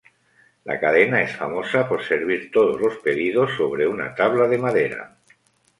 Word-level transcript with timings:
La 0.63 0.79
cadena 0.79 1.21
es 1.21 1.35
famosa 1.35 1.87
por 1.87 2.01
servir 2.03 2.49
todos 2.51 2.81
los 2.81 2.97
pedidos 2.97 3.51
sobre 3.55 3.87
una 3.87 4.15
tabla 4.15 4.47
de 4.47 4.57
madera. 4.57 5.17